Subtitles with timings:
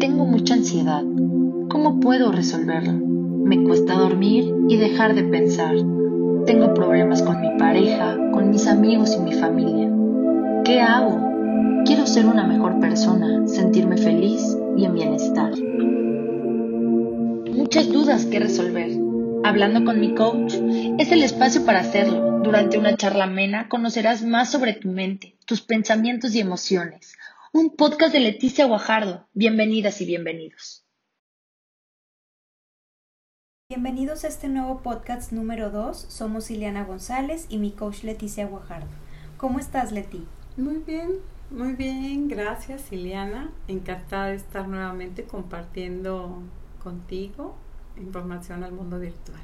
[0.00, 1.04] Tengo mucha ansiedad.
[1.68, 2.94] ¿Cómo puedo resolverlo?
[2.94, 5.76] Me cuesta dormir y dejar de pensar.
[6.44, 9.92] Tengo problemas con mi pareja, con mis amigos y mi familia.
[10.64, 11.20] ¿Qué hago?
[11.84, 15.52] Quiero ser una mejor persona, sentirme feliz y en bienestar.
[17.54, 18.90] Muchas dudas que resolver.
[19.44, 20.54] Hablando con mi coach
[20.98, 22.40] es el espacio para hacerlo.
[22.42, 27.14] Durante una charla amena conocerás más sobre tu mente, tus pensamientos y emociones
[27.52, 29.28] un podcast de Leticia Guajardo.
[29.34, 30.86] Bienvenidas y bienvenidos.
[33.68, 35.98] Bienvenidos a este nuevo podcast número 2.
[36.08, 38.88] Somos Ileana González y mi coach Leticia Guajardo.
[39.36, 40.26] ¿Cómo estás, Leti?
[40.56, 41.10] Muy bien,
[41.50, 42.28] muy bien.
[42.28, 43.52] Gracias, Ileana.
[43.68, 46.42] Encantada de estar nuevamente compartiendo
[46.82, 47.54] contigo
[47.98, 49.42] información al mundo virtual.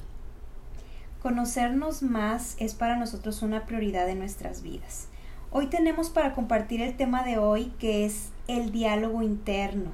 [1.20, 5.08] Conocernos más es para nosotros una prioridad en nuestras vidas.
[5.50, 9.92] Hoy tenemos para compartir el tema de hoy que es el diálogo interno.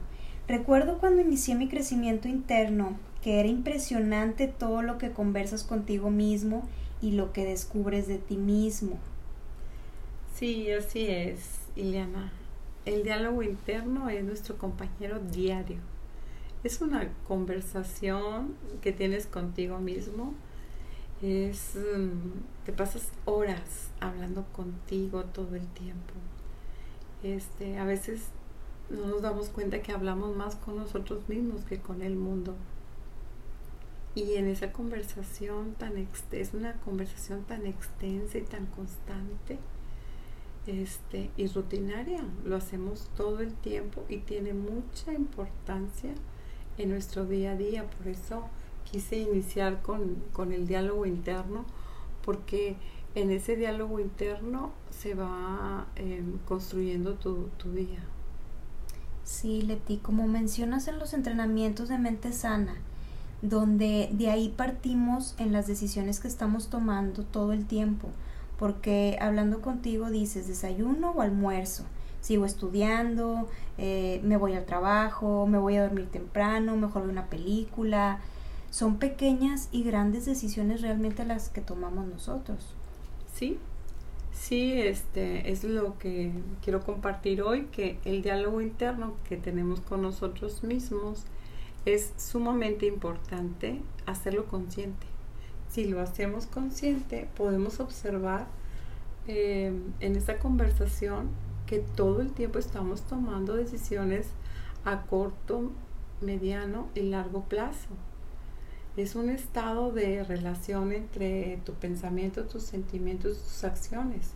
[0.48, 6.68] Recuerdo cuando inicié mi crecimiento interno que era impresionante todo lo que conversas contigo mismo
[7.00, 8.98] y lo que descubres de ti mismo.
[10.34, 12.32] Sí, así es, Ileana.
[12.84, 15.78] El diálogo interno es nuestro compañero diario.
[16.64, 20.34] Es una conversación que tienes contigo mismo
[21.22, 26.14] es, mm, te pasas horas hablando contigo todo el tiempo.
[27.22, 28.28] Este, a veces
[28.90, 32.54] no nos damos cuenta que hablamos más con nosotros mismos que con el mundo.
[34.14, 35.96] Y en esa conversación tan
[36.30, 39.58] es una conversación tan extensa y tan constante
[40.66, 42.24] este, y rutinaria.
[42.44, 46.14] Lo hacemos todo el tiempo y tiene mucha importancia
[46.78, 47.90] en nuestro día a día.
[47.90, 48.44] Por eso
[48.90, 51.64] quise iniciar con, el diálogo interno
[52.24, 52.76] porque
[53.14, 58.00] en ese diálogo interno se va em, construyendo tu, tu, día.
[59.24, 62.76] Sí, Leti, como mencionas en los entrenamientos de mente sana,
[63.42, 68.08] donde de ahí partimos en las decisiones que estamos tomando todo el tiempo,
[68.58, 71.84] porque hablando contigo dices desayuno o almuerzo,
[72.20, 77.26] sigo estudiando, eh, me voy al trabajo, me voy a dormir temprano, mejor veo una
[77.26, 78.20] película,
[78.74, 82.74] son pequeñas y grandes decisiones realmente las que tomamos nosotros.
[83.32, 83.56] Sí,
[84.32, 90.02] sí, este es lo que quiero compartir hoy, que el diálogo interno que tenemos con
[90.02, 91.22] nosotros mismos
[91.86, 95.06] es sumamente importante hacerlo consciente.
[95.68, 98.48] Si lo hacemos consciente, podemos observar
[99.28, 101.28] eh, en esta conversación
[101.66, 104.26] que todo el tiempo estamos tomando decisiones
[104.84, 105.70] a corto,
[106.20, 107.90] mediano y largo plazo
[108.96, 114.30] es un estado de relación entre tu pensamiento, tus sentimientos, tus acciones.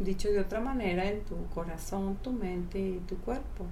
[0.00, 3.66] Dicho de otra manera, en tu corazón, tu mente y tu cuerpo.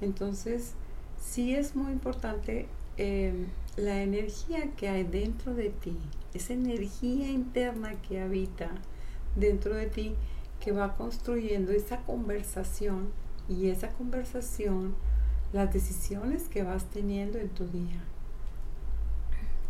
[0.00, 0.74] Entonces,
[1.20, 3.46] sí es muy importante em,
[3.76, 5.96] la energía que hay dentro de ti,
[6.32, 8.70] esa energía interna que habita
[9.34, 10.14] dentro de ti,
[10.60, 13.08] que va construyendo esa conversación
[13.48, 14.94] y esa conversación,
[15.52, 18.04] las decisiones que vas teniendo en tu día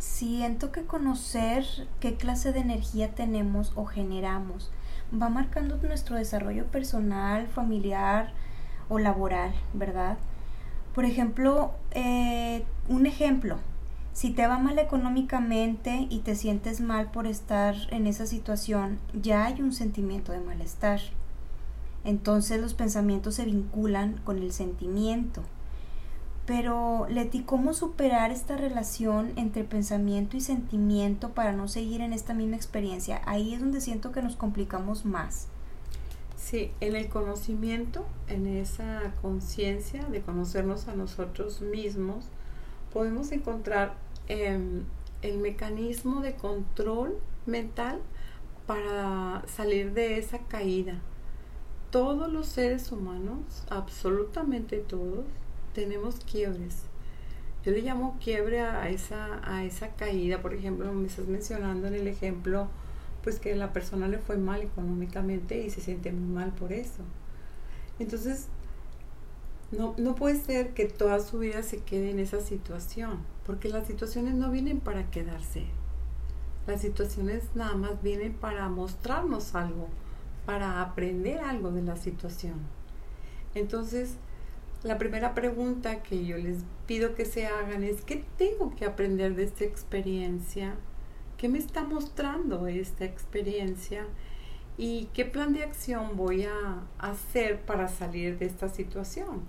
[0.05, 1.65] siento que conocer
[1.99, 4.71] qué clase de energía tenemos o generamos
[5.11, 8.33] va marcando nuestro desarrollo personal, familiar
[8.89, 10.17] o laboral, ¿verdad?
[10.93, 13.57] Por ejemplo, eh, un ejemplo,
[14.13, 19.45] si te va mal económicamente y te sientes mal por estar en esa situación, ya
[19.45, 21.01] hay un sentimiento de malestar.
[22.03, 25.43] Entonces los pensamientos se vinculan con el sentimiento.
[26.45, 32.35] Pero, Leti, ¿cómo superar esta relación entre pensamiento y sentimiento para no seguir en esta
[32.35, 33.21] misma experiencia?
[33.25, 35.47] Ahí es donde siento que nos complicamos más.
[36.37, 42.25] Sí, en el conocimiento, en esa conciencia de conocernos a nosotros mismos,
[42.93, 43.95] podemos encontrar
[44.27, 44.83] em,
[45.23, 47.17] el mecanismo de control
[47.47, 47.99] mental
[48.67, 50.99] para salir de esa caída.
[51.89, 55.25] Todos los seres humanos, absolutamente todos,
[55.75, 56.83] tenemos quiebres.
[57.63, 60.41] Yo le llamo quiebre a esa, a esa caída.
[60.41, 62.67] Por ejemplo, me estás mencionando en el ejemplo,
[63.23, 67.03] pues que la persona le fue mal económicamente y se siente muy mal por eso.
[67.99, 68.47] Entonces,
[69.71, 73.87] no, no puede ser que toda su vida se quede en esa situación, porque las
[73.87, 75.65] situaciones no vienen para quedarse.
[76.67, 79.87] Las situaciones nada más vienen para mostrarnos algo,
[80.45, 82.59] para aprender algo de la situación.
[83.55, 84.17] Entonces,
[84.85, 89.35] la primera pregunta que yo les pido que se hagan es, ¿qué tengo que aprender
[89.35, 90.75] de esta experiencia?
[91.37, 94.05] ¿Qué me está mostrando esta experiencia?
[94.77, 99.41] ¿Y qué plan de acción voy a hacer para salir de esta situación?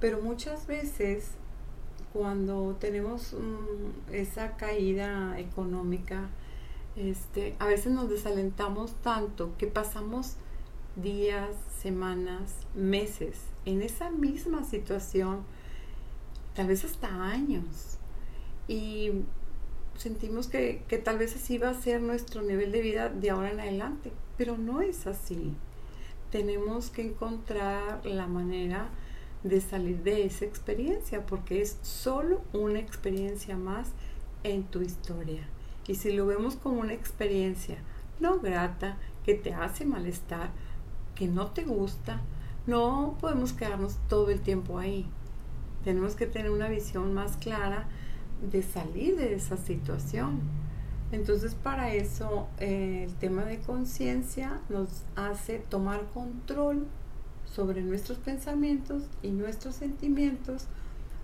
[0.00, 1.30] Pero muchas veces
[2.12, 3.36] cuando tenemos
[4.10, 6.28] esa caída económica,
[6.96, 10.34] este, a veces nos desalentamos tanto que pasamos
[10.96, 13.36] días, semanas, meses
[13.66, 15.40] en esa misma situación,
[16.54, 17.98] tal vez hasta años.
[18.66, 19.10] Y
[19.98, 23.50] sentimos que, que, tal vez así va a ser nuestro nivel de vida de ahora
[23.50, 25.52] en adelante, pero no es así.
[26.30, 28.88] Tenemos que encontrar la manera
[29.42, 33.90] de salir de esa experiencia, porque es solo una experiencia más
[34.42, 35.46] en tu historia.
[35.86, 37.78] Y si lo vemos como una experiencia
[38.18, 40.50] no grata, que te hace malestar,
[41.14, 42.20] que no te gusta,
[42.66, 45.06] no podemos quedarnos todo el tiempo ahí.
[45.84, 47.86] Tenemos que tener una visión más clara
[48.50, 50.40] de salir de esa situación.
[51.12, 56.86] Entonces para eso eh, el tema de conciencia nos hace tomar control
[57.44, 60.66] sobre nuestros pensamientos y nuestros sentimientos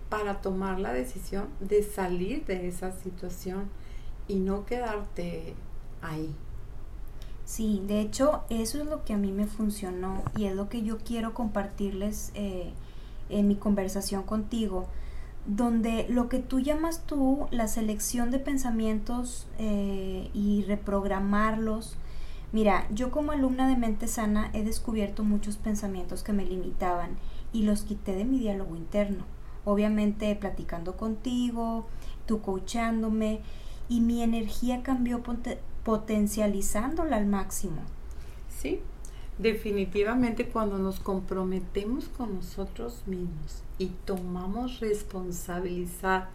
[0.09, 3.69] para tomar la decisión de salir de esa situación
[4.27, 5.55] y no quedarte
[6.01, 6.33] ahí.
[7.45, 10.81] Sí, de hecho eso es lo que a mí me funcionó y es lo que
[10.81, 12.71] yo quiero compartirles eh,
[13.29, 14.87] en mi conversación contigo,
[15.45, 21.97] donde lo que tú llamas tú la selección de pensamientos eh, y reprogramarlos,
[22.53, 27.17] mira, yo como alumna de mente sana he descubierto muchos pensamientos que me limitaban
[27.51, 29.25] y los quité de mi diálogo interno,
[29.65, 31.87] obviamente platicando contigo,
[32.25, 33.41] tú coachándome
[33.89, 35.23] y mi energía cambió
[35.83, 37.81] potencializándola al máximo.
[38.49, 38.79] Sí,
[39.37, 46.29] definitivamente cuando nos comprometemos con nosotros mismos y tomamos responsabilidad,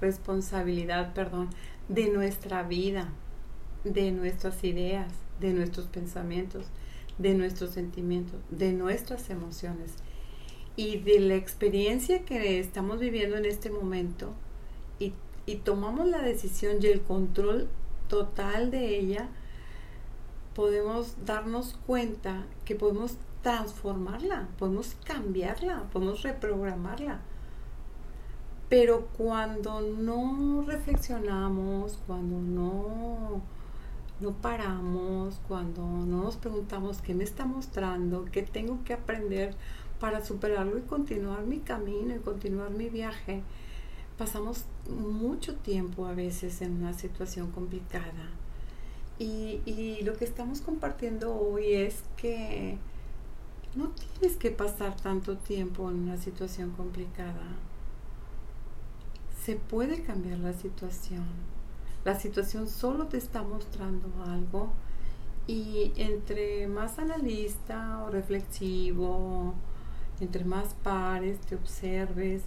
[0.00, 1.50] responsabilidad, perdón,
[1.88, 3.08] de nuestra vida,
[3.84, 6.66] de nuestras ideas, de nuestros pensamientos,
[7.18, 9.92] de nuestros sentimientos, de nuestras emociones
[10.76, 14.32] y de la experiencia que estamos viviendo en este momento
[14.98, 15.12] y,
[15.46, 17.68] y tomamos la decisión y el control
[18.08, 19.28] total de ella,
[20.54, 27.20] podemos darnos cuenta que podemos transformarla, podemos cambiarla, podemos reprogramarla.
[28.68, 33.40] Pero cuando no reflexionamos, cuando no,
[34.20, 39.54] no paramos, cuando no nos preguntamos qué me está mostrando, qué tengo que aprender
[40.00, 43.42] para superarlo y continuar mi camino y continuar mi viaje,
[44.18, 48.28] pasamos mucho tiempo a veces en una situación complicada.
[49.18, 52.78] Y, lo que estamos compartiendo hoy es que
[53.74, 57.56] no tienes que pasar tanto tiempo en una situación complicada.
[59.44, 61.26] Se puede cambiar la situación.
[62.04, 64.72] La situación solo te está mostrando algo
[65.46, 69.54] y entre más analista o reflexivo,
[70.20, 72.42] entre más pares, te observes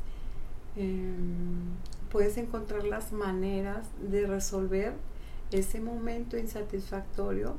[0.76, 1.76] Em,
[2.10, 4.94] puedes encontrar las maneras de resolver
[5.52, 7.58] ese momento insatisfactorio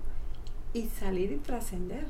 [0.73, 2.07] y salir y trascender.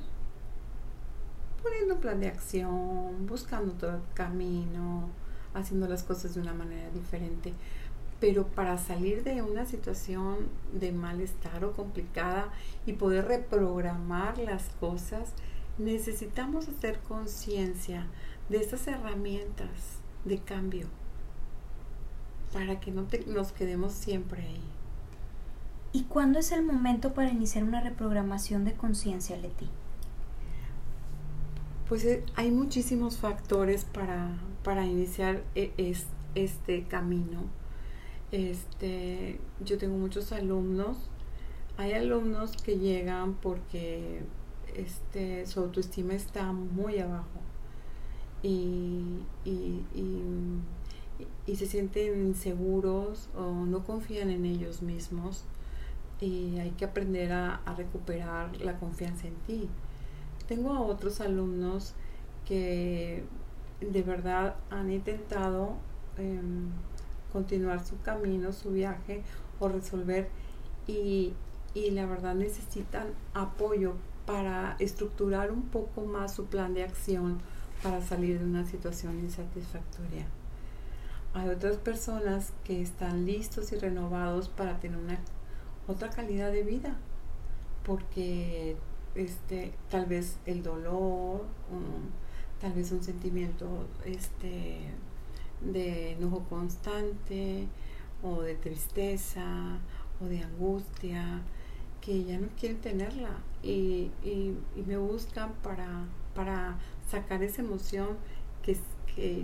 [1.62, 5.08] Poniendo un plan de acción, buscando todo camino,
[5.54, 7.52] haciendo las cosas de una manera diferente.
[8.20, 12.52] Pero para salir de una situación de malestar o complicada
[12.86, 15.32] y poder reprogramar las cosas,
[15.78, 18.06] necesitamos hacer conciencia
[18.48, 20.86] de esas herramientas de cambio
[22.52, 24.60] para que no nos quedemos siempre ahí.
[25.92, 29.68] ¿Y cuándo es el momento para iniciar una reprogramación de conciencia, Leti?
[31.88, 35.72] Pues eh, hay muchísimos factores para, para iniciar e,
[36.34, 37.42] este camino.
[38.30, 40.96] Este, yo tengo muchos alumnos.
[41.76, 44.22] Hay alumnos que llegan porque
[44.74, 47.41] este, su autoestima está muy abajo
[48.42, 49.84] y, y,
[51.46, 55.44] y, se sienten inseguros o no confían en ellos mismos
[56.20, 59.68] y hay que aprender a, recuperar la confianza en ti.
[60.48, 61.94] Tengo a otros alumnos
[62.46, 63.22] que
[63.80, 65.74] de verdad han intentado
[66.18, 66.70] em,
[67.32, 69.22] continuar su camino, su viaje
[69.60, 70.28] o resolver
[70.86, 71.32] y,
[71.74, 73.94] y la verdad necesitan apoyo
[74.26, 77.40] para estructurar un poco más su plan de acción
[77.82, 80.26] para salir de una situación insatisfactoria.
[81.34, 85.18] Hay otras personas que están listos y renovados para tener una
[85.88, 86.96] otra calidad de vida,
[87.84, 88.76] porque
[89.14, 91.44] este tal vez el dolor,
[92.60, 94.90] tal vez un sentimiento este
[95.60, 97.66] de enojo constante
[98.22, 99.78] o de tristeza
[100.20, 101.40] o de angustia
[102.00, 103.30] que ya no quieren tenerla
[103.62, 106.78] y, y me buscan para para
[107.12, 108.16] sacar esa emoción
[108.62, 108.76] que,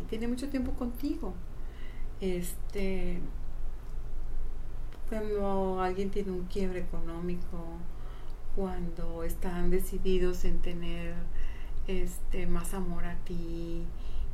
[0.09, 1.35] tiene mucho tiempo contigo.
[2.23, 3.21] Este,
[5.11, 7.59] cuando alguien tiene un quiebre económico,
[8.57, 11.15] cuando están decididos en tener
[11.87, 13.85] este más amor a ti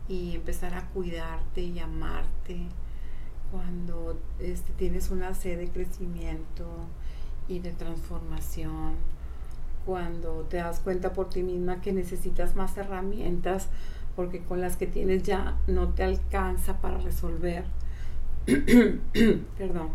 [0.09, 2.69] y empezar a cuidarte y amarte,
[3.51, 6.67] cuando este, tienes una sed de crecimiento
[7.49, 8.95] y de transformación,
[9.85, 13.69] cuando te das cuenta por ti misma que necesitas más herramientas
[14.17, 17.65] porque con las que tienes ya no te alcanza para resolver.
[19.59, 19.91] Perdón.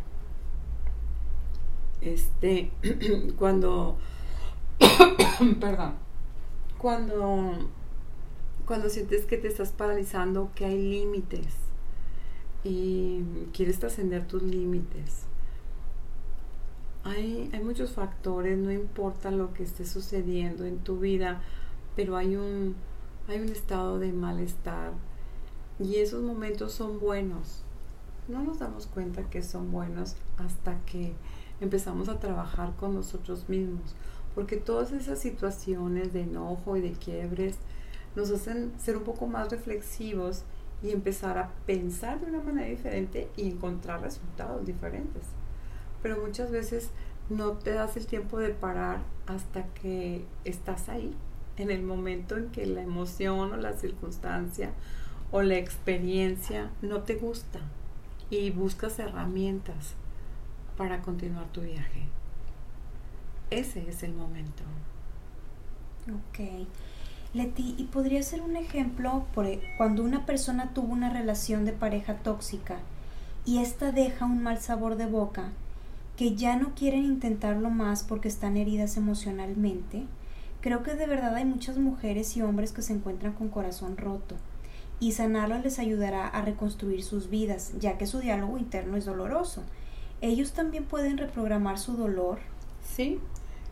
[2.01, 2.71] Este,
[3.37, 3.97] cuando,
[5.59, 5.95] perdón,
[6.77, 7.69] cuando,
[8.65, 11.55] cuando sientes que te estás paralizando, que hay límites
[12.63, 13.21] y
[13.53, 15.25] quieres trascender tus límites.
[17.09, 21.41] Hay, hay muchos factores, no importa lo que esté sucediendo en tu vida,
[21.95, 22.75] pero hay un,
[23.27, 24.91] hay un estado de malestar
[25.79, 27.63] y esos momentos son buenos.
[28.27, 31.13] No nos damos cuenta que son buenos hasta que
[31.59, 33.95] empezamos a trabajar con nosotros mismos,
[34.35, 37.57] porque todas esas situaciones de enojo y de quiebres
[38.15, 40.43] nos hacen ser un poco más reflexivos
[40.83, 45.23] y empezar a pensar de una manera diferente y encontrar resultados diferentes.
[46.01, 46.89] Pero muchas veces
[47.29, 51.15] no te das el tiempo de parar hasta que estás ahí
[51.57, 54.71] en el momento en que la emoción o la circunstancia
[55.31, 57.59] o la experiencia no te gusta
[58.29, 59.93] y buscas herramientas
[60.77, 62.03] para continuar tu viaje.
[63.49, 64.63] Ese es el momento.
[66.07, 66.67] Ok.
[67.33, 71.73] Leti, ¿y podría ser un ejemplo por e, cuando una persona tuvo una relación de
[71.73, 72.79] pareja tóxica
[73.45, 75.51] y esta deja un mal sabor de boca,
[76.19, 80.03] que ya no quieren intentarlo más porque están heridas emocionalmente?
[80.59, 84.35] Creo que de verdad hay muchas mujeres y hombres que se encuentran con corazón roto
[84.99, 89.63] y sanarlo les ayudará a reconstruir sus vidas, ya que su diálogo interno es doloroso.
[90.19, 92.39] ¿Ellos también pueden reprogramar su dolor?
[92.83, 93.19] Sí,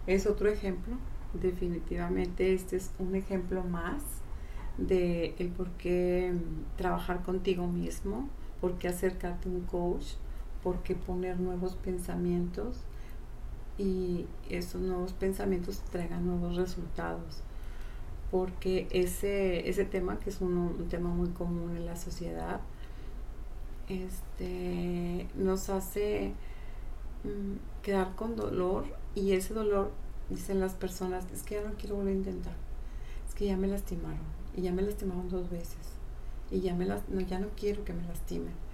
[0.05, 0.95] es otro ejemplo.
[1.33, 4.01] Definitivamente este es un ejemplo más
[4.77, 6.33] de el por qué
[6.77, 8.29] trabajar contigo mismo,
[8.61, 10.13] por qué acercarte a un coach,
[10.63, 12.77] por qué poner nuevos pensamientos
[13.77, 17.41] y esos nuevos pensamientos traigan nuevos resultados.
[18.31, 22.59] Porque ese, ese tema, que es un, tema muy común en la sociedad,
[23.87, 26.33] este, nos hace
[27.23, 28.85] mm, quedar con dolor
[29.15, 29.91] y ese dolor,
[30.29, 32.55] dicen las personas, es que ya no quiero volver a intentar,
[33.27, 34.37] es que ya me lastimaron.
[34.55, 35.77] Y ya me lastimaron dos veces.
[36.49, 38.66] Y ya, me no, ya no quiero que me lastimen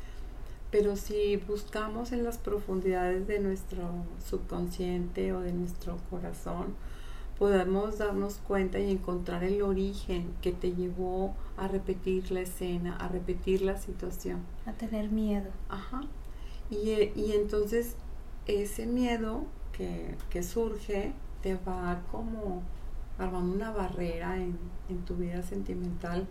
[0.73, 3.91] pero si buscamos en las profundidades de nuestro
[4.27, 6.73] subconsciente o de nuestro corazón,
[7.37, 13.07] podemos darnos cuenta y encontrar el origen que te llevó a repetir la escena, a
[13.07, 14.39] repetir la situación.
[14.65, 15.51] A tener miedo.
[15.69, 16.01] Ajá.
[16.71, 17.95] Y, entonces
[18.47, 21.13] ese miedo que, que, surge
[21.43, 22.63] te va como
[23.19, 24.57] armando una barrera en,
[24.89, 26.27] en tu vida sentimental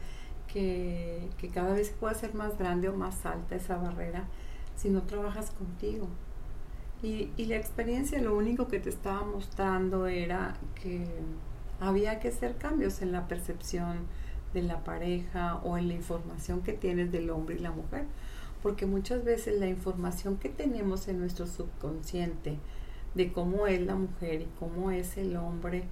[0.52, 4.24] que, cada vez pueda ser más grande o más alta esa barrera
[4.76, 6.08] si no trabajas contigo.
[7.02, 11.04] Y, y, la experiencia lo único que te estaba mostrando era que
[11.80, 14.06] había que hacer cambios en la percepción
[14.54, 18.04] de la pareja o en la información que tienes del hombre y la mujer.
[18.62, 22.58] Porque muchas veces la información que tenemos en nuestro subconsciente
[23.14, 25.84] de cómo es la mujer y cómo es el hombre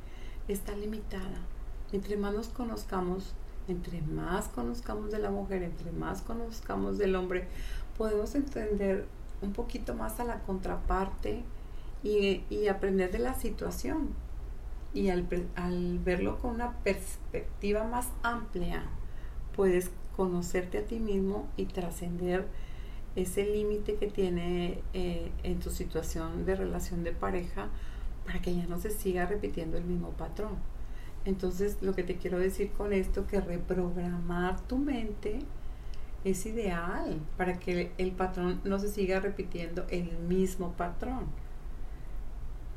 [0.47, 1.41] está limitada.
[1.93, 3.35] Entre más nos conozcamos,
[3.69, 7.47] entre más conozcamos de la mujer, entre más conozcamos del hombre,
[7.97, 9.07] podemos entender
[9.43, 11.43] un poquito más a la contraparte
[12.03, 14.09] y, aprender de la situación.
[14.93, 18.85] Y al, al, verlo con una perspectiva más amplia,
[19.55, 22.47] puedes conocerte a ti mismo y trascender
[23.17, 27.69] ese límite que tiene eh, en tu situación de relación de pareja
[28.25, 30.57] para que ya no se siga repitiendo el mismo patrón.
[31.25, 35.41] Entonces, lo que te quiero decir con esto, que reprogramar tu mente
[36.25, 41.27] es ideal para que el patrón no se siga repitiendo el mismo patrón.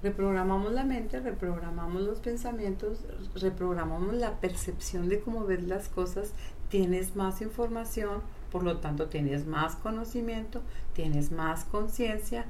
[0.01, 6.33] Reprogramamos la mente, reprogramamos los pensamientos, reprogramamos la percepción de cómo ves las cosas,
[6.67, 8.21] tienes más información,
[8.51, 10.61] por lo tanto tienes más conocimiento,
[10.93, 12.45] tienes más conciencia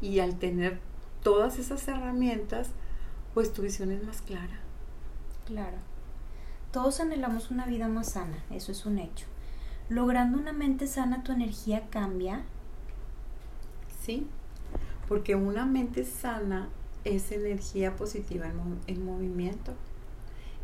[0.00, 0.80] y al tener
[1.22, 2.70] todas esas herramientas,
[3.34, 4.65] pues tu visión es más clara.
[5.46, 5.78] Claro.
[6.72, 9.26] Todos anhelamos una vida más sana, eso es un hecho.
[9.88, 12.42] Logrando una mente sana, tu energía cambia.
[14.02, 14.26] Sí,
[15.08, 16.68] porque una mente sana
[17.04, 18.50] es energía positiva
[18.88, 19.72] en, movimiento.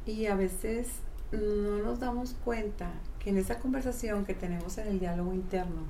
[0.05, 0.89] Y a veces
[1.31, 5.83] no nos damos cuenta que en esa conversación que tenemos en el diálogo interno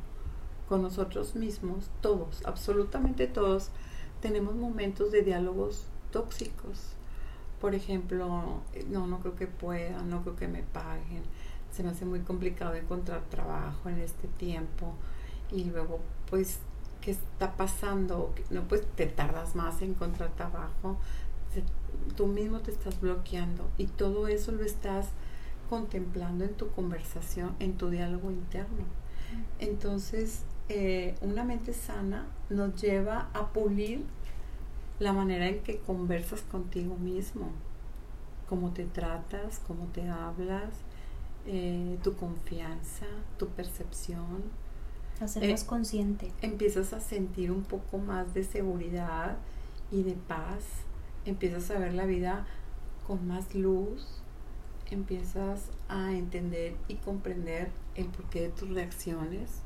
[0.68, 3.70] con nosotros mismos, todos, absolutamente todos,
[4.20, 6.94] tenemos momentos de diálogos tóxicos.
[7.62, 11.22] Por ejemplo, no, no creo que pueda, no creo que me paguen,
[11.70, 14.94] se me hace muy complicado encontrar trabajo en este tiempo.
[15.52, 16.58] Y luego pues
[17.00, 20.98] qué está pasando, no pues te tardas más en encontrar trabajo,
[22.16, 23.70] tú mismo te estás bloqueando.
[23.78, 25.10] Y todo eso lo estás
[25.70, 28.86] contemplando en tu conversación, en tu diálogo interno.
[29.60, 34.04] Entonces, eh, una mente sana nos lleva a pulir
[34.98, 37.50] la manera en que conversas contigo mismo,
[38.48, 40.70] cómo te tratas, cómo te hablas,
[41.46, 43.06] eh, tu confianza,
[43.38, 44.42] tu percepción.
[45.20, 46.32] Hacer más eh, consciente.
[46.40, 49.38] Empiezas a sentir un poco más de seguridad
[49.90, 50.64] y de paz.
[51.24, 52.46] Empiezas a ver la vida
[53.06, 54.22] con más luz.
[54.90, 59.62] Empiezas a entender y comprender el porqué de tus reacciones.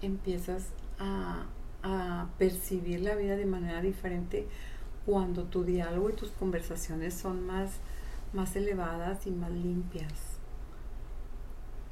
[0.00, 1.46] Empiezas a,
[1.82, 4.46] a percibir la vida de manera diferente
[5.06, 7.72] cuando tu diálogo y tus conversaciones son más,
[8.32, 10.12] más elevadas y más limpias.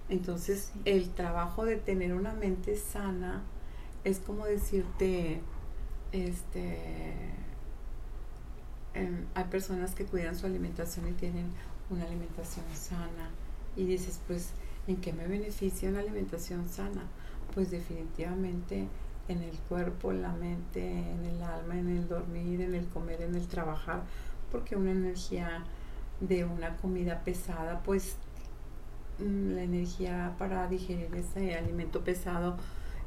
[0.08, 3.42] Entonces, el trabajo de tener una mente sana
[4.04, 5.40] es como decirte,
[6.12, 6.76] este,
[8.94, 11.46] em, hay personas que cuidan su alimentación y tienen
[11.90, 13.30] una alimentación sana.
[13.76, 14.50] Y dices, pues,
[14.86, 17.02] ¿en qué me beneficia una alimentación sana?
[17.54, 18.88] Pues definitivamente
[19.28, 23.22] en el cuerpo, en la mente, en el alma, en el dormir, en el comer,
[23.22, 24.02] en el trabajar,
[24.50, 25.64] porque una energía
[26.20, 28.16] de una comida pesada, pues
[29.18, 32.56] Mm, la energía para digerir ese alimento pesado,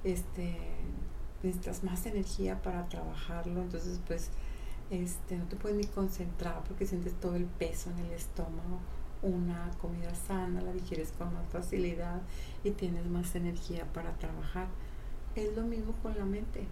[0.03, 0.57] este,
[1.43, 4.31] necesitas más energía para trabajarlo, entonces pues
[4.89, 8.79] este, no te puedes ni concentrar porque sientes todo el peso en el estómago.
[9.21, 12.21] Una comida sana la digieres con más facilidad
[12.63, 14.67] y tienes más energía para trabajar.
[15.35, 16.65] Es lo mismo con la mente.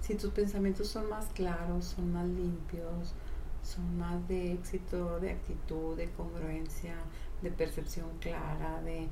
[0.00, 3.14] Si tus pensamientos son más claros, son más limpios,
[3.62, 6.94] son más de éxito, de actitud, de congruencia,
[7.42, 9.08] de percepción clara, de,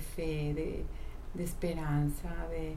[0.00, 2.76] fe, de, esperanza, de,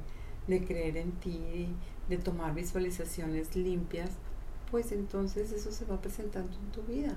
[0.66, 1.68] creer en ti,
[2.10, 4.10] de tomar visualizaciones limpias,
[4.72, 7.16] pues entonces eso se va presentando en tu vida.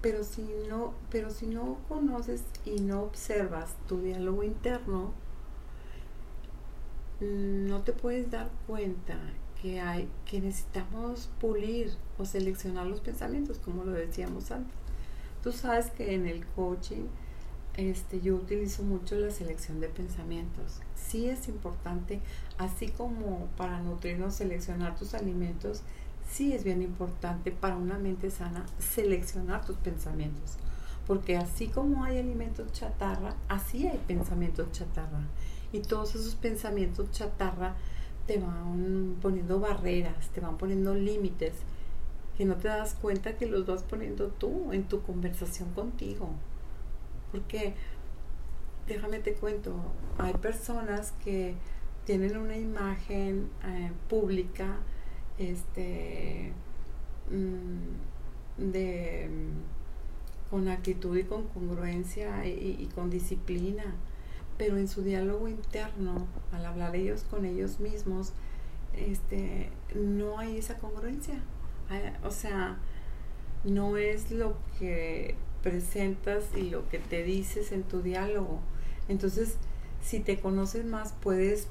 [0.00, 5.12] Pero si no, pero si no conoces y no observas tu diálogo interno,
[7.68, 9.18] no te puedes dar cuenta
[9.60, 14.76] que hay que necesitamos pulir o seleccionar los pensamientos, como lo decíamos antes.
[15.42, 17.06] Tú sabes que en el coaching
[17.76, 20.80] este, yo utilizo mucho la selección de pensamientos.
[20.96, 22.20] Sí es importante,
[22.58, 25.82] así como para nutrirnos, seleccionar tus alimentos,
[26.30, 30.56] sí es bien importante para una mente sana seleccionar tus pensamientos.
[31.06, 35.20] Porque así como hay alimentos chatarra, así hay pensamientos chatarra.
[35.74, 37.74] Y todos esos pensamientos chatarra
[38.28, 41.54] te van poniendo barreras, te van poniendo límites
[42.38, 46.30] que no te das cuenta que los vas poniendo tú en tu conversación contigo.
[47.32, 47.74] Porque,
[48.86, 49.74] déjame te cuento,
[50.16, 51.56] hay personas que
[52.04, 54.76] tienen una imagen eh, pública
[55.38, 56.52] este,
[57.32, 59.28] mm, de,
[60.50, 63.96] con actitud y con congruencia y con disciplina,
[64.58, 68.32] pero en su diálogo interno, al hablar ellos con ellos mismos,
[68.94, 71.40] este, no hay esa congruencia
[72.22, 72.76] o sea,
[73.64, 78.60] no es lo que presentas y lo que te dices en tu diálogo.
[79.08, 79.56] Entonces,
[80.02, 81.68] si te conoces más, puedes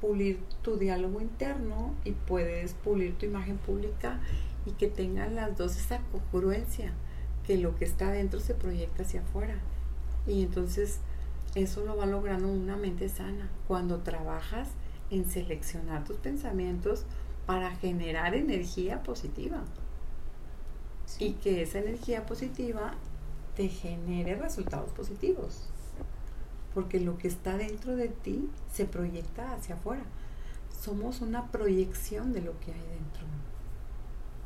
[0.00, 4.20] pulir tu diálogo interno y puedes pulir tu imagen pública
[4.66, 6.92] y que tengan las dos esa congruencia,
[7.46, 9.58] que lo que está adentro se proyecta hacia afuera.
[10.26, 11.00] Y entonces
[11.54, 13.48] eso lo va logrando una mente sana.
[13.68, 14.68] Cuando trabajas
[15.10, 17.06] en seleccionar tus pensamientos,
[17.46, 19.62] para generar energía positiva.
[21.18, 22.94] Y que esa energía positiva
[23.56, 25.68] te genere resultados positivos.
[26.72, 30.04] Porque lo que está dentro de ti se proyecta hacia afuera.
[30.80, 33.26] Somos una proyección de lo que hay dentro.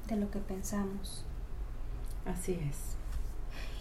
[0.08, 1.24] De lo que pensamos.
[2.26, 2.97] Así es.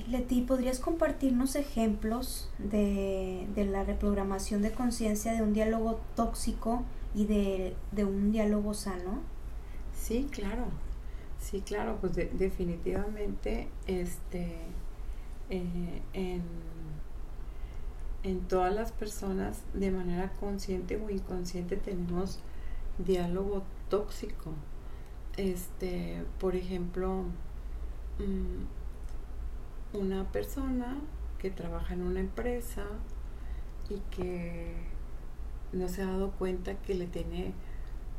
[0.09, 7.25] Leti, ¿podrías compartirnos ejemplos de, de la reprogramación de conciencia de un diálogo tóxico y
[7.25, 9.21] de, un diálogo sano?
[9.95, 10.65] Sí, claro.
[11.39, 14.57] Sí, claro, pues definitivamente este,
[15.49, 16.41] eh, en,
[18.23, 22.39] en todas las personas de manera consciente o inconsciente tenemos
[22.97, 24.51] diálogo tóxico.
[25.37, 27.23] Este, por ejemplo,
[28.19, 28.76] mm,
[29.93, 30.97] una persona
[31.39, 32.85] que trabaja en una empresa
[33.89, 34.73] y que
[35.71, 37.53] no se ha dado cuenta que le tiene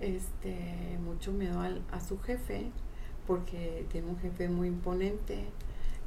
[0.00, 2.70] este mucho miedo a su jefe
[3.26, 5.44] porque tiene un jefe muy imponente.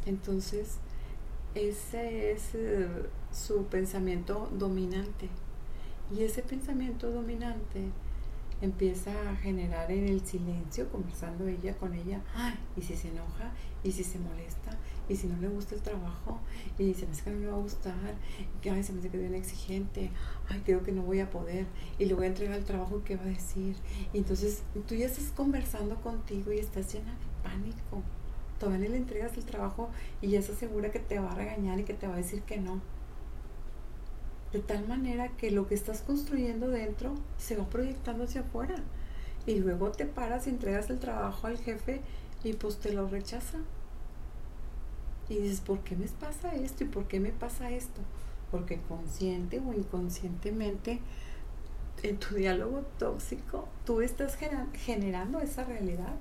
[0.06, 0.80] Entonces
[1.54, 2.88] ese es eh,
[3.32, 5.30] su pensamiento dominante.
[6.15, 7.89] Y ese pensamiento dominante
[8.62, 12.21] empieza a generar en el silencio, conversando ella con ella,
[12.78, 13.52] y si se enoja,
[13.84, 14.78] y si se molesta,
[15.10, 16.39] y si no le gusta el trabajo,
[16.78, 18.15] y se me hace que no le va a gustar,
[18.63, 20.12] y ay, se me hace que es bien exigente,
[20.50, 21.65] ay, creo que no voy a poder,
[21.97, 23.76] y le voy a entregar el trabajo, ¿qué va a decir?
[24.13, 28.04] Y entonces tú ya estás conversando contigo y estás llena de pánico.
[28.60, 29.89] Todavía le entregas el trabajo
[30.21, 32.43] y ya se asegura que te va a regañar y que te va a decir
[32.43, 32.80] que no
[34.54, 38.76] de tal manera que lo que estás construyendo dentro se va proyectando hacia afuera.
[39.46, 42.02] Y luego te paras y entregas el trabajo al jefe
[42.44, 43.60] y pues te lo rechaza.
[45.30, 46.84] Y dices, ¿por qué me pasa esto?
[46.84, 48.02] ¿Y por qué me pasa esto?
[48.52, 51.00] Porque consciente o inconscientemente
[52.04, 54.38] en tu diálogo tóxico tú estás
[54.74, 56.16] generando esa realidad.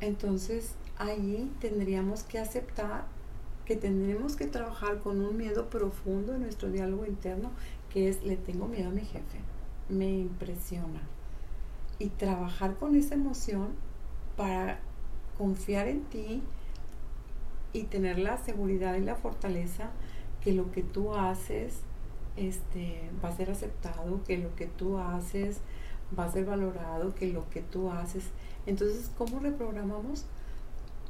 [0.00, 3.06] Entonces ahí tendríamos que aceptar
[3.66, 7.50] que tendremos que trabajar con un miedo profundo en nuestro diálogo interno,
[7.92, 9.40] que es le tengo miedo a mi jefe,
[9.88, 11.02] me impresiona.
[11.98, 13.68] Y trabajar con esa emoción
[14.36, 14.80] para
[15.36, 16.42] confiar en ti
[17.72, 19.90] y tener la seguridad y la fortaleza
[20.42, 21.80] que lo que tú haces
[22.36, 25.60] este, va a ser aceptado, que lo que tú haces
[26.16, 28.24] va a ser valorado, que lo que tú haces.
[28.66, 30.26] Entonces, ¿cómo reprogramamos?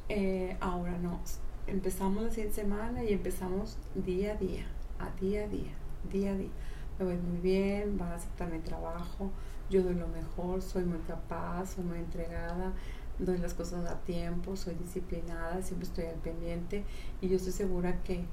[0.09, 1.19] Eh, ahora no,
[1.67, 4.65] empezamos la siguiente semana y empezamos día a día,
[4.99, 5.73] a día a día,
[6.11, 6.49] día a día.
[6.97, 9.29] Me voy muy bien, van a aceptar mi trabajo,
[9.69, 12.73] yo doy lo mejor, soy muy capaz, soy muy entregada,
[13.19, 16.85] doy las cosas a tiempo, soy disciplinada, siempre estoy al pendiente
[17.21, 18.25] y yo estoy segura que,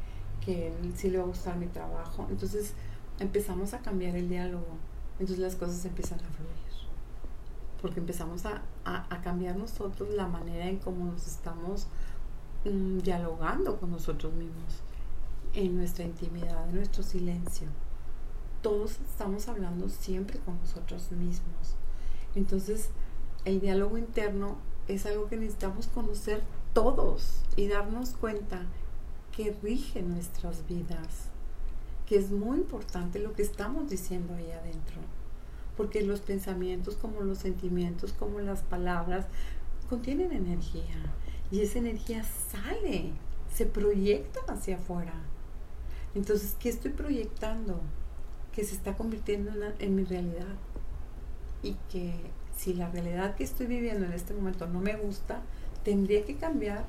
[0.45, 2.27] que él sí le va a gustar mi trabajo.
[2.31, 2.73] Entonces
[3.19, 4.79] empezamos a cambiar el diálogo,
[5.19, 6.55] entonces las cosas empiezan a fluir.
[7.83, 11.87] Porque empezamos a, a, a cambiar nosotros la manera en cómo nos estamos
[12.65, 14.81] Mm, dialogando con nosotros mismos,
[15.53, 17.69] en nuestra intimidad, en nuestro silencio.
[18.63, 21.77] Todos estamos hablando siempre con nosotros mismos.
[22.35, 22.89] Entonces,
[23.45, 24.57] el diálogo interno
[24.89, 28.63] es algo que necesitamos conocer todos y darnos cuenta
[29.37, 31.29] que rige nuestras vidas,
[32.07, 35.03] que es muy importante lo que estamos diciendo ahí adentro,
[35.77, 39.27] porque los pensamientos como los sentimientos, como las palabras,
[39.91, 41.13] contienen energía
[41.55, 43.13] y esa energía sale,
[43.55, 45.13] se proyecta hacia afuera.
[46.17, 47.81] Entonces, ¿qué estoy proyectando?
[48.53, 50.57] Que se está convirtiendo en, mi realidad.
[51.63, 52.13] Y que
[52.57, 55.43] si la realidad que estoy viviendo en este momento no me gusta,
[55.85, 56.87] tendría que cambiar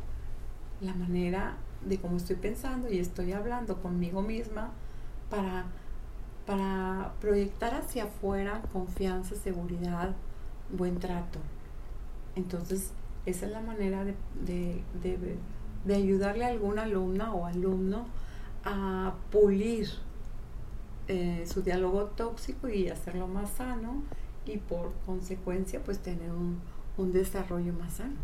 [0.82, 4.72] la manera de cómo estoy pensando y estoy hablando conmigo misma
[5.30, 5.66] para,
[6.48, 10.16] para proyectar hacia afuera confianza, seguridad,
[10.76, 11.38] buen trato.
[12.36, 12.94] Entonces,
[13.26, 14.82] esa es la manera de,
[15.94, 18.06] ayudarle a alguna alumna o alumno
[18.64, 19.90] a pulir
[21.08, 24.04] eh, su diálogo tóxico y hacerlo más sano
[24.46, 26.60] y por consecuencia pues tener un,
[27.12, 28.16] desarrollo más sano.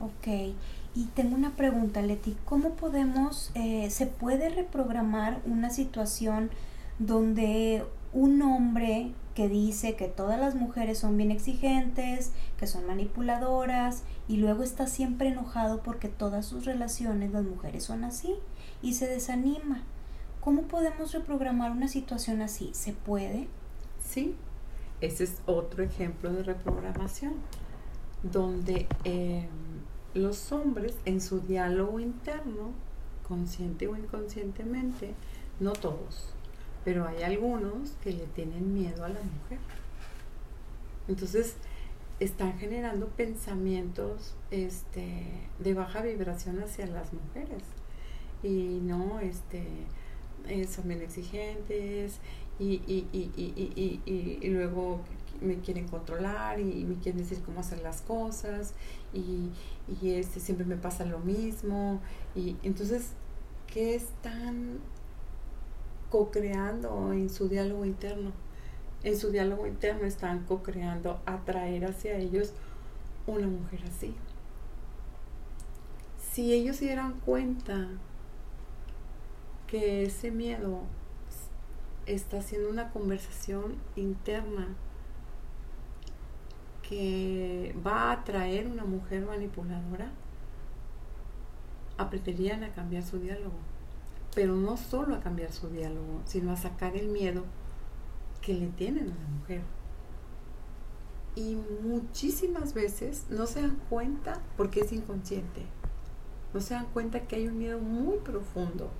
[0.00, 0.54] Ok,
[0.94, 6.50] y tengo una pregunta, Leti, ¿cómo podemos, eh, se puede reprogramar una situación
[6.98, 7.84] donde
[8.14, 14.36] un hombre que dice que todas las mujeres son bien exigentes, que son manipuladoras y
[14.36, 18.34] luego está siempre enojado porque todas sus relaciones las mujeres son así
[18.80, 19.82] y se desanima.
[20.40, 22.70] ¿Cómo podemos reprogramar una situación así?
[22.72, 23.48] ¿Se puede?
[23.98, 24.36] Sí,
[25.00, 27.34] ese es otro ejemplo de reprogramación,
[28.22, 29.48] donde em,
[30.14, 32.70] los hombres en su diálogo interno,
[33.26, 35.14] consciente o inconscientemente,
[35.58, 36.33] no todos,
[36.84, 39.58] pero hay algunos que le tienen miedo a la mujer.
[41.08, 41.56] Entonces,
[42.20, 45.24] están generando pensamientos este,
[45.58, 47.62] de baja vibración hacia las mujeres.
[48.42, 49.64] Y no, este,
[50.48, 52.18] eh, son bien exigentes
[52.58, 55.00] y, y, y, y, luego
[55.40, 58.74] me quieren controlar y me quieren decir cómo hacer las cosas
[59.12, 59.50] y,
[60.02, 62.00] este, siempre me pasa lo mismo.
[62.34, 63.12] Y entonces,
[63.66, 64.78] ¿qué están
[66.14, 68.30] co-creando en su diálogo interno.
[69.02, 72.52] En su diálogo interno están co-creando atraer hacia ellos
[73.26, 74.14] una mujer así.
[76.30, 77.88] Si ellos se dieran cuenta
[79.66, 80.82] que ese miedo
[82.06, 84.68] está haciendo una conversación interna
[86.88, 90.12] que va a atraer una mujer manipuladora,
[91.98, 93.73] aprenderían a cambiar su diálogo.
[94.34, 97.44] Pero no solo a cambiar su diálogo, sino a sacar el miedo
[98.42, 99.62] que le tienen a la mujer.
[101.36, 105.62] Y muchísimas veces no se dan cuenta porque es inconsciente.
[106.52, 108.90] No se dan cuenta que hay un miedo muy profundo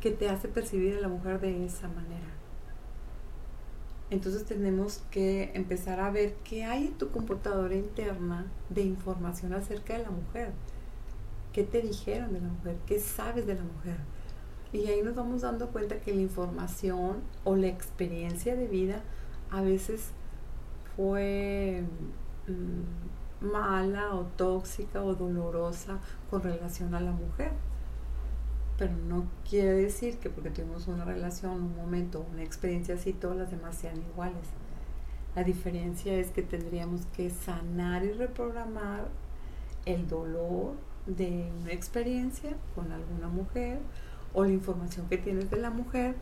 [0.00, 2.38] que te hace percibir a la mujer de esa manera.
[4.10, 9.98] Entonces tenemos que empezar a ver qué hay en tu computadora interna de información acerca
[9.98, 10.52] de la mujer.
[11.52, 12.76] ¿Qué te dijeron de la mujer?
[12.86, 13.98] ¿Qué sabes de la mujer?
[14.72, 19.02] Y ahí nos vamos dando cuenta que la información o la experiencia de vida
[19.50, 20.10] a veces
[20.94, 21.84] fue
[22.46, 26.00] mm, mala o tóxica o dolorosa
[26.30, 27.52] con relación a la mujer.
[28.76, 33.36] Pero no quiere decir que porque tuvimos una relación, un momento, una experiencia así, todas
[33.36, 34.48] las demás sean iguales.
[35.34, 39.08] La diferencia es que tendríamos que sanar y reprogramar
[39.86, 40.74] el dolor
[41.06, 43.78] de una experiencia con alguna mujer
[44.34, 46.14] o la información que tienes de la mujer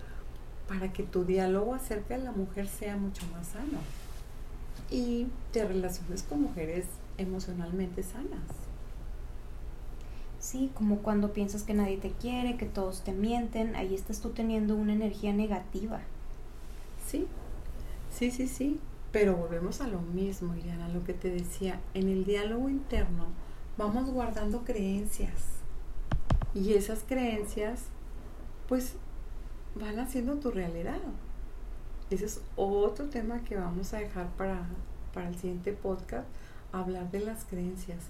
[0.69, 3.79] para que tu diálogo acerca de la mujer sea mucho más sano
[4.91, 6.87] y te relaciones con mujeres
[7.19, 8.43] emocionalmente sanas.
[10.39, 14.31] Sí, como cuando piensas que nadie te quiere, que todos te mienten, ahí estás tú
[14.31, 16.01] teniendo una energía negativa.
[17.05, 17.27] Sí,
[18.13, 18.79] sí, sí, sí,
[19.13, 23.27] pero volvemos a lo mismo, Iliana, lo que te decía, en el diálogo interno
[23.77, 25.33] vamos guardando creencias
[26.55, 27.85] y esas creencias
[28.69, 28.95] pues
[29.75, 31.01] van haciendo tu realidad.
[32.11, 34.67] Ese es otro tema que vamos a dejar para,
[35.13, 36.27] para el siguiente podcast,
[36.73, 38.05] hablar de las creencias.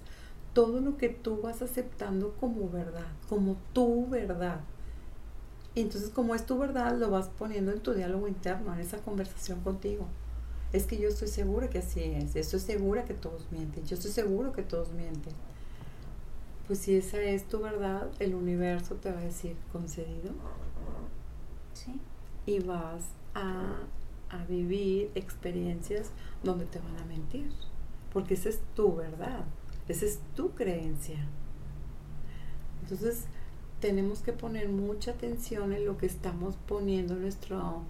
[0.53, 4.61] Todo lo que tú vas aceptando como verdad, como tu verdad.
[5.75, 8.97] Y entonces como es tu verdad, lo vas poniendo en tu diálogo interno, en esa
[8.97, 10.07] conversación contigo.
[10.73, 14.11] Es que yo estoy segura que así es, estoy segura que todos mienten, yo estoy
[14.11, 15.33] seguro que todos mienten
[16.67, 20.33] pues si esa es tu verdad, el universo te va a decir concedido.
[21.73, 21.99] Sí.
[22.45, 23.03] Y vas
[23.33, 23.77] a,
[24.29, 26.11] a vivir experiencias
[26.43, 27.49] donde te van a mentir.
[28.11, 29.45] Porque esa es tu verdad,
[29.87, 31.25] esa es tu creencia.
[32.81, 33.25] Entonces,
[33.79, 37.83] tenemos que poner mucha atención en lo que estamos poniendo en nuestro,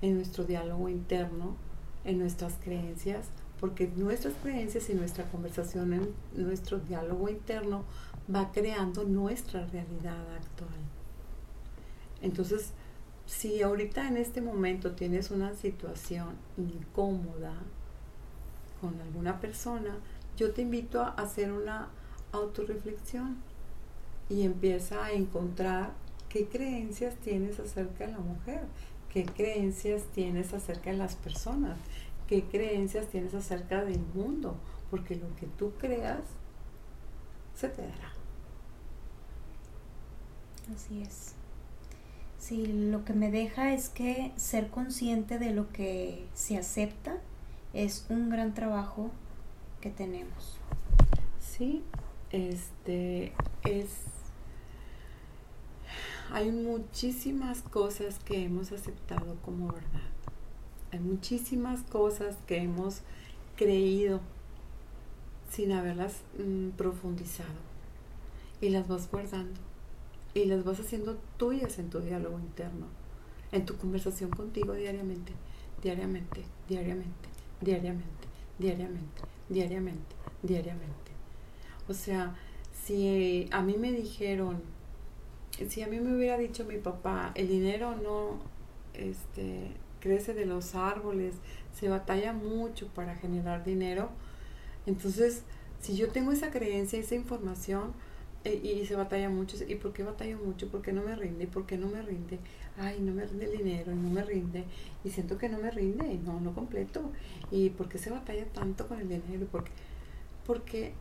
[0.00, 1.56] en nuestro diálogo interno,
[2.04, 3.26] en nuestras creencias,
[3.60, 7.84] porque nuestras creencias y nuestra conversación en nuestro diálogo interno
[8.32, 10.80] va creando nuestra realidad actual.
[12.22, 12.72] Entonces,
[13.26, 17.54] si ahorita en este momento tienes una situación incómoda
[18.80, 19.96] con alguna persona,
[20.36, 21.88] yo te invito a hacer una
[22.32, 23.36] autorreflexión
[24.28, 25.92] y empieza a encontrar
[26.28, 28.62] qué creencias tienes acerca de la mujer,
[29.12, 31.78] qué creencias tienes acerca de las personas,
[32.26, 34.56] qué creencias tienes acerca del mundo,
[34.90, 36.22] porque lo que tú creas
[37.54, 38.13] se te dará.
[40.72, 41.34] Así es.
[42.38, 47.16] Sí, lo que me deja es que ser consciente de lo que se acepta
[47.72, 49.10] es un gran trabajo
[49.80, 50.58] que tenemos.
[51.40, 51.82] Sí,
[52.30, 53.32] este
[53.64, 53.88] es
[56.30, 60.10] hay muchísimas cosas que hemos aceptado como verdad.
[60.90, 63.02] Hay muchísimas cosas que hemos
[63.56, 64.20] creído
[65.50, 67.54] sin haberlas mm, profundizado
[68.60, 69.73] y las vas guardando
[70.34, 72.86] y las vas haciendo tuyas en tu diálogo interno,
[73.52, 75.32] en tu conversación contigo diariamente,
[75.82, 77.28] diariamente, diariamente,
[77.60, 81.12] diariamente, diariamente, diariamente, diariamente.
[81.88, 82.34] O sea,
[82.72, 84.60] si a mí me dijeron,
[85.68, 88.38] si a mí me hubiera dicho mi papá, el dinero no
[88.94, 89.70] este,
[90.00, 91.36] crece de los árboles,
[91.72, 94.10] se batalla mucho para generar dinero,
[94.86, 95.44] entonces
[95.80, 97.92] si yo tengo esa creencia, esa información,
[98.44, 99.56] y se batalla mucho.
[99.66, 100.68] ¿Y por qué batallo mucho?
[100.68, 101.44] ¿Por qué no me rinde?
[101.44, 102.38] ¿Y por qué no me rinde?
[102.78, 104.64] Ay, no me rinde el dinero y no me rinde.
[105.02, 107.10] Y siento que no me rinde no, no completo.
[107.50, 109.46] ¿Y por qué se batalla tanto con el dinero?
[109.50, 109.72] Porque,
[110.46, 110.92] porque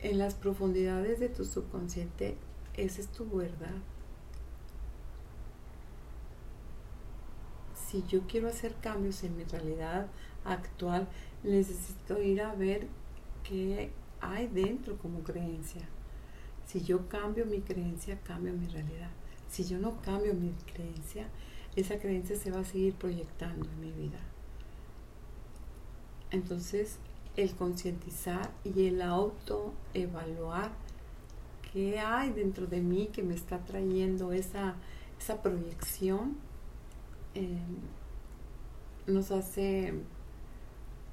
[0.00, 2.36] en las profundidades de tu subconsciente,
[2.76, 3.74] esa es tu verdad.
[7.74, 10.06] Si yo quiero hacer cambios en mi realidad
[10.44, 11.08] actual,
[11.42, 12.86] necesito ir a ver
[13.42, 15.82] qué hay dentro como creencia.
[16.72, 19.10] Si yo cambio mi creencia, cambio mi realidad.
[19.50, 21.28] Si yo no cambio mi creencia,
[21.76, 24.18] esa creencia se va a seguir proyectando en mi vida.
[26.30, 26.96] Entonces,
[27.36, 30.70] el concientizar y el autoevaluar
[31.74, 34.76] qué hay dentro de mí que me está trayendo esa,
[35.20, 36.38] esa proyección
[37.34, 37.60] eh,
[39.06, 39.92] nos hace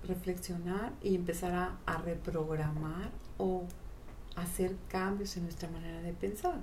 [0.07, 3.65] reflexionar y empezar a, a reprogramar o
[4.41, 6.59] hacer cambios en nuestra manera de pensar.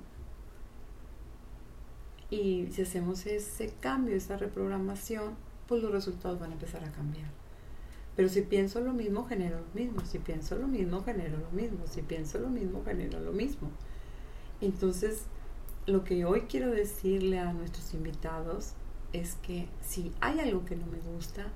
[2.31, 5.35] Y si hacemos ese cambio, esa reprogramación,
[5.69, 7.31] pues los resultados van a empezar a cambiar.
[8.17, 10.01] Pero si pienso lo mismo, genero lo mismo.
[10.05, 11.87] Si pienso lo mismo, genero lo mismo.
[11.87, 13.71] Si pienso lo mismo, genero lo mismo.
[14.61, 15.25] Entonces,
[15.87, 18.73] lo que hoy quiero decirle a nuestros invitados
[19.13, 21.47] es que si hay algo que no me gusta,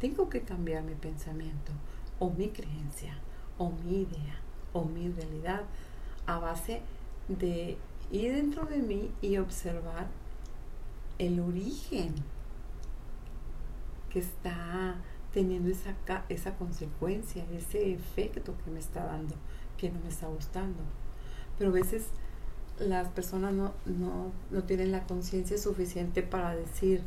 [0.00, 1.72] tengo que cambiar mi pensamiento
[2.18, 3.18] o mi creencia
[3.58, 4.45] o mi idea
[4.76, 5.62] o mi realidad
[6.26, 6.82] a base
[7.28, 7.76] de
[8.10, 10.06] ir dentro de mí y observar
[11.18, 12.14] el origen
[14.10, 14.96] que está
[15.32, 15.94] teniendo esa,
[16.28, 19.34] esa consecuencia, ese efecto que me está dando,
[19.76, 20.82] que no me está gustando.
[21.58, 22.06] Pero a veces
[22.78, 23.72] las personas no,
[24.50, 27.02] no tienen la conciencia suficiente para decir,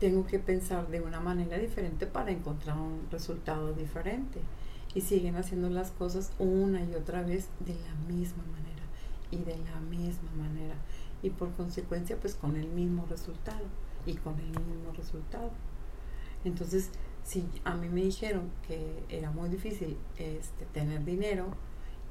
[0.00, 4.40] tengo que pensar de una manera diferente para encontrar un resultado diferente.
[4.96, 8.82] Y siguen haciendo las cosas una y otra vez de la misma manera
[9.30, 10.74] y de la misma manera.
[11.22, 13.66] Y por consecuencia, pues con el mismo resultado
[14.06, 15.50] y con el mismo resultado.
[16.44, 16.90] Entonces,
[17.24, 21.46] si a mí me dijeron que era muy difícil este, tener dinero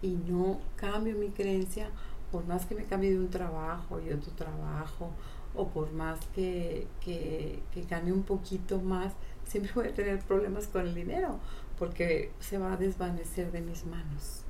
[0.01, 1.89] y no cambio mi creencia,
[2.31, 5.09] por más que me cambie de un trabajo y otro trabajo,
[5.55, 9.13] o por más que, que, que gane un poquito más,
[9.45, 11.39] siempre voy a tener problemas con el dinero,
[11.77, 14.41] porque se va a desvanecer de mis manos.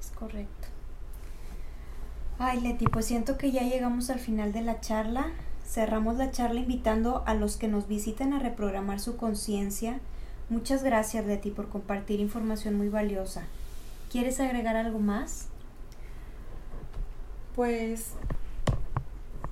[0.00, 0.68] Es correcto.
[2.38, 5.32] Ay, Leti, pues siento que ya llegamos al final de la charla.
[5.66, 10.00] Cerramos la charla invitando a los que nos visiten a reprogramar su conciencia.
[10.48, 13.44] Muchas gracias, Leti, por compartir información muy valiosa.
[14.10, 15.48] ¿Quieres agregar algo más?
[17.54, 18.12] Pues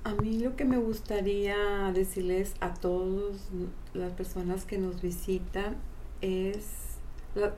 [0.03, 3.49] a mí lo que me gustaría decirles a todas
[3.97, 5.75] las personas que nos visitan
[6.21, 6.65] es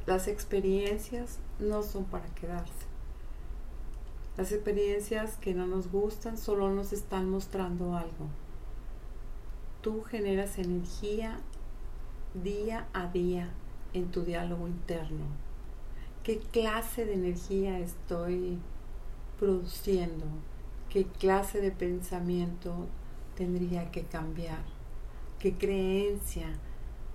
[0.05, 2.73] las experiencias no son para quedarse.
[4.37, 8.27] Las experiencias que no nos gustan solo nos están mostrando algo
[9.81, 11.39] tú generas energía
[12.33, 13.49] día a día
[13.93, 15.25] en tu diálogo interno.
[16.23, 18.59] ¿Qué clase de energía estoy
[19.39, 20.25] produciendo?
[20.89, 22.87] ¿Qué clase de pensamiento
[23.35, 24.78] tendría que cambiar?
[25.39, 26.47] ¿Qué creencia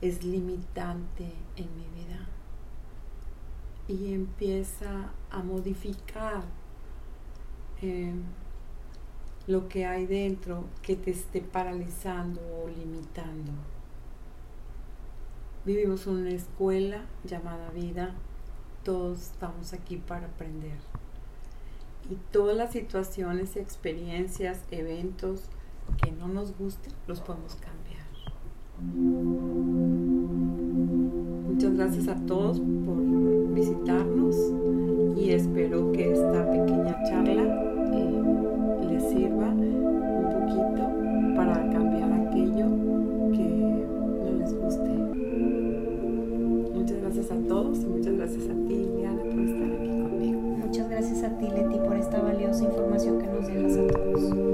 [0.00, 2.26] es limitante en mi vida?
[3.86, 6.42] Y empieza a modificar.
[7.82, 8.14] Eh,
[9.46, 13.52] lo que hay dentro que te esté paralizando o limitando.
[15.66, 18.14] Vivimos una escuela llamada vida,
[18.84, 20.78] todos estamos aquí para aprender.
[22.10, 25.42] Y todas las situaciones, experiencias, eventos
[26.02, 27.73] que no nos gusten, los podemos cambiar.
[31.48, 34.36] Muchas gracias a todos por visitarnos
[35.16, 37.42] y espero que esta pequeña charla
[37.92, 42.66] eh, les sirva un poquito para cambiar aquello
[43.32, 44.90] que no les guste.
[46.74, 50.40] Muchas gracias a todos y muchas gracias a ti, Liana, por estar aquí conmigo.
[50.40, 54.53] Muchas gracias a ti, Leti, por esta valiosa información que nos dejas a todos.